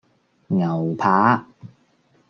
[0.47, 1.45] 牛扒